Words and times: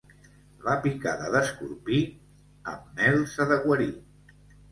La 0.67 0.73
picada 0.85 1.27
d'escorpí 1.33 1.99
amb 2.73 2.89
mel 3.01 3.21
s'ha 3.35 3.47
de 3.53 3.59
guarir. 3.69 3.91